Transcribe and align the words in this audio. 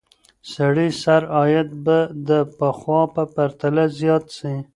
سړي 0.53 0.89
سر 1.01 1.21
عاید 1.35 1.69
به 1.85 1.97
د 2.27 2.29
پخوا 2.57 3.01
په 3.15 3.23
پرتله 3.35 3.83
زیات 3.99 4.25
سي. 4.37 4.55